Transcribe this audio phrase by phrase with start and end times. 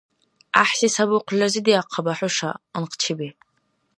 [0.53, 3.29] ГӀяхӀси сабухъли разидиахъабая, хӀуша, анхъчиби!